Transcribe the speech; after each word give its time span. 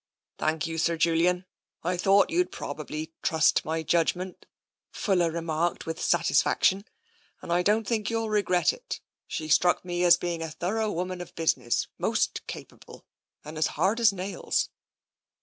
"Thank 0.39 0.65
you. 0.65 0.79
Sir 0.79 0.97
Julian. 0.97 1.45
I 1.83 1.95
thought 1.95 2.31
you'd 2.31 2.51
prob 2.51 2.79
ably 2.79 3.13
trust 3.21 3.63
my 3.63 3.83
judgment," 3.83 4.47
Fuller 4.89 5.29
remarked, 5.29 5.85
with 5.85 6.01
satis 6.01 6.41
faction." 6.41 6.85
And 7.43 7.53
I 7.53 7.61
don't 7.61 7.87
think 7.87 8.09
you 8.09 8.17
will 8.17 8.29
regret 8.31 8.73
it. 8.73 8.99
She 9.27 9.47
struck 9.47 9.85
me 9.85 10.03
as 10.03 10.17
being 10.17 10.41
a 10.41 10.49
thorough 10.49 10.91
woman 10.91 11.21
of 11.21 11.35
business, 11.35 11.85
most 11.99 12.47
capable, 12.47 13.05
and 13.45 13.59
as 13.59 13.67
hard 13.77 13.99
as 13.99 14.11
nails." 14.11 14.69